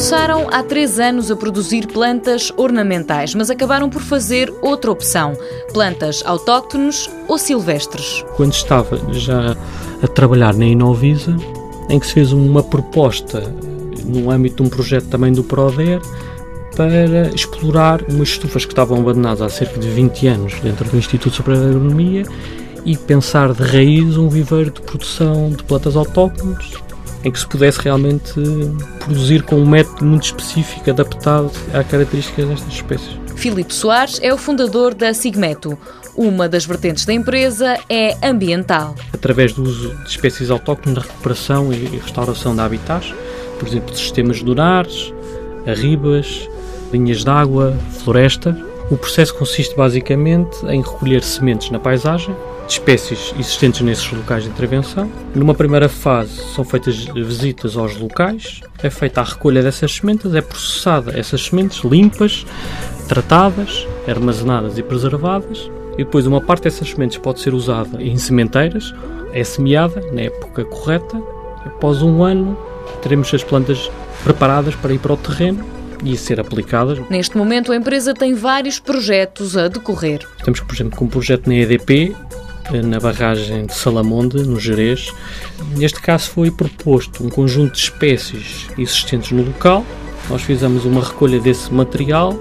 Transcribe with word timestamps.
Começaram 0.00 0.48
há 0.50 0.62
três 0.62 0.98
anos 0.98 1.30
a 1.30 1.36
produzir 1.36 1.86
plantas 1.86 2.50
ornamentais, 2.56 3.34
mas 3.34 3.50
acabaram 3.50 3.90
por 3.90 4.00
fazer 4.00 4.50
outra 4.62 4.90
opção: 4.90 5.34
plantas 5.74 6.22
autóctones 6.24 7.10
ou 7.28 7.36
silvestres. 7.36 8.24
Quando 8.34 8.54
estava 8.54 8.98
já 9.12 9.54
a 10.02 10.08
trabalhar 10.08 10.54
na 10.54 10.64
Inovisa, 10.64 11.36
em 11.90 12.00
que 12.00 12.06
se 12.06 12.14
fez 12.14 12.32
uma 12.32 12.62
proposta 12.62 13.42
no 14.06 14.30
âmbito 14.30 14.62
de 14.62 14.68
um 14.68 14.70
projeto 14.70 15.06
também 15.08 15.34
do 15.34 15.44
PRODER 15.44 16.00
para 16.74 17.28
explorar 17.34 18.00
umas 18.08 18.30
estufas 18.30 18.64
que 18.64 18.72
estavam 18.72 19.00
abandonadas 19.00 19.42
há 19.42 19.50
cerca 19.50 19.78
de 19.78 19.90
20 19.90 20.26
anos 20.28 20.60
dentro 20.60 20.88
do 20.88 20.96
Instituto 20.96 21.36
Superior 21.36 21.62
de 21.62 21.76
Agronomia 21.76 22.24
e 22.86 22.96
pensar 22.96 23.52
de 23.52 23.62
raiz 23.62 24.16
um 24.16 24.30
viveiro 24.30 24.70
de 24.70 24.80
produção 24.80 25.50
de 25.50 25.62
plantas 25.62 25.94
autóctones 25.94 26.72
em 27.24 27.30
que 27.30 27.38
se 27.38 27.46
pudesse 27.46 27.80
realmente 27.80 28.32
produzir 28.98 29.42
com 29.42 29.56
um 29.56 29.66
método 29.66 30.04
muito 30.04 30.24
específico 30.24 30.90
adaptado 30.90 31.50
às 31.72 31.86
características 31.86 32.48
destas 32.48 32.72
espécies. 32.72 33.20
Filipe 33.36 33.72
Soares 33.72 34.18
é 34.22 34.32
o 34.32 34.38
fundador 34.38 34.94
da 34.94 35.14
Sigmeto. 35.14 35.78
Uma 36.14 36.48
das 36.48 36.66
vertentes 36.66 37.04
da 37.04 37.12
empresa 37.12 37.78
é 37.88 38.16
ambiental. 38.22 38.94
Através 39.12 39.52
do 39.52 39.62
uso 39.62 39.94
de 39.94 40.08
espécies 40.10 40.50
autóctones 40.50 40.98
na 40.98 41.04
recuperação 41.04 41.72
e 41.72 41.76
restauração 41.96 42.54
de 42.54 42.60
habitats, 42.60 43.14
por 43.58 43.68
exemplo, 43.68 43.96
sistemas 43.96 44.42
dunares, 44.42 45.12
arribas, 45.66 46.48
linhas 46.92 47.24
de 47.24 47.30
água, 47.30 47.76
floresta. 48.02 48.69
O 48.90 48.96
processo 48.96 49.32
consiste 49.36 49.76
basicamente 49.76 50.66
em 50.66 50.82
recolher 50.82 51.22
sementes 51.22 51.70
na 51.70 51.78
paisagem 51.78 52.34
de 52.66 52.72
espécies 52.72 53.32
existentes 53.38 53.82
nesses 53.82 54.10
locais 54.10 54.42
de 54.42 54.50
intervenção. 54.50 55.08
Numa 55.32 55.54
primeira 55.54 55.88
fase 55.88 56.34
são 56.52 56.64
feitas 56.64 57.04
visitas 57.04 57.76
aos 57.76 57.96
locais, 57.96 58.60
é 58.82 58.90
feita 58.90 59.20
a 59.20 59.24
recolha 59.24 59.62
dessas 59.62 59.94
sementes, 59.94 60.34
é 60.34 60.40
processada 60.40 61.16
essas 61.16 61.40
sementes 61.46 61.84
limpas, 61.84 62.44
tratadas, 63.06 63.86
armazenadas 64.08 64.76
e 64.76 64.82
preservadas 64.82 65.70
e 65.94 65.98
depois 65.98 66.26
uma 66.26 66.40
parte 66.40 66.64
dessas 66.64 66.90
sementes 66.90 67.16
pode 67.16 67.38
ser 67.38 67.54
usada 67.54 68.02
em 68.02 68.16
sementeiras, 68.16 68.92
é 69.32 69.44
semeada 69.44 70.00
na 70.10 70.22
época 70.22 70.64
correta. 70.64 71.16
Após 71.64 72.02
um 72.02 72.24
ano, 72.24 72.58
teremos 73.02 73.32
as 73.32 73.44
plantas 73.44 73.88
preparadas 74.24 74.74
para 74.74 74.92
ir 74.92 74.98
para 74.98 75.12
o 75.12 75.16
terreno 75.16 75.79
e 76.02 76.12
a 76.12 76.16
ser 76.16 76.40
aplicadas. 76.40 76.98
Neste 77.08 77.36
momento, 77.36 77.72
a 77.72 77.76
empresa 77.76 78.14
tem 78.14 78.34
vários 78.34 78.78
projetos 78.78 79.56
a 79.56 79.68
decorrer. 79.68 80.26
Estamos, 80.38 80.60
por 80.60 80.74
exemplo, 80.74 80.98
com 80.98 81.04
um 81.04 81.08
projeto 81.08 81.46
na 81.48 81.54
EDP, 81.56 82.14
na 82.84 83.00
barragem 83.00 83.66
de 83.66 83.74
Salamonde, 83.74 84.42
no 84.42 84.58
Jerez. 84.58 85.12
Neste 85.76 86.00
caso 86.00 86.30
foi 86.30 86.50
proposto 86.50 87.24
um 87.24 87.28
conjunto 87.28 87.72
de 87.72 87.78
espécies 87.78 88.66
existentes 88.78 89.32
no 89.32 89.42
local. 89.42 89.84
Nós 90.28 90.42
fizemos 90.42 90.84
uma 90.84 91.02
recolha 91.02 91.40
desse 91.40 91.72
material 91.72 92.38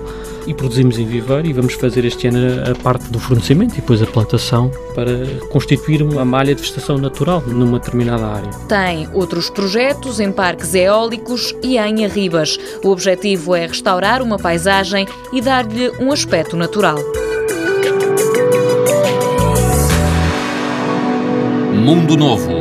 e 0.47 0.53
produzimos 0.53 0.97
em 0.97 1.05
viveiro 1.05 1.47
e 1.47 1.53
vamos 1.53 1.73
fazer 1.73 2.05
este 2.05 2.27
ano 2.27 2.69
a 2.69 2.75
parte 2.81 3.09
do 3.09 3.19
fornecimento 3.19 3.73
e 3.73 3.81
depois 3.81 4.01
a 4.01 4.05
plantação 4.05 4.71
para 4.95 5.25
constituir 5.49 6.01
uma 6.01 6.25
malha 6.25 6.55
de 6.55 6.61
vegetação 6.61 6.97
natural 6.97 7.41
numa 7.47 7.79
determinada 7.79 8.25
área. 8.25 8.49
Tem 8.67 9.07
outros 9.13 9.49
projetos 9.49 10.19
em 10.19 10.31
parques 10.31 10.73
eólicos 10.73 11.55
e 11.63 11.77
em 11.77 12.05
arribas. 12.05 12.57
O 12.83 12.89
objetivo 12.89 13.55
é 13.55 13.65
restaurar 13.65 14.21
uma 14.21 14.37
paisagem 14.37 15.07
e 15.31 15.41
dar-lhe 15.41 15.91
um 15.99 16.11
aspecto 16.11 16.55
natural. 16.55 16.97
Mundo 21.73 22.15
Novo, 22.17 22.53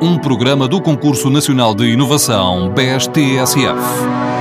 um 0.00 0.18
programa 0.18 0.66
do 0.66 0.80
Concurso 0.80 1.30
Nacional 1.30 1.74
de 1.74 1.84
Inovação 1.84 2.72
BSTSF. 2.74 4.31